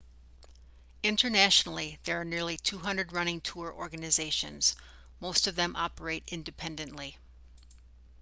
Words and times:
internationally 1.03 1.99
there 2.05 2.19
are 2.19 2.25
nearly 2.25 2.57
200 2.57 3.11
running 3.13 3.39
tour 3.39 3.71
organizations 3.71 4.75
most 5.19 5.45
of 5.45 5.55
them 5.55 5.75
operate 5.75 6.23
independently 6.29 7.19